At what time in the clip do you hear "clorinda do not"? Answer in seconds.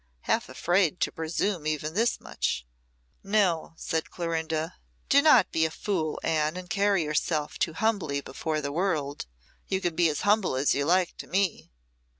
4.09-5.51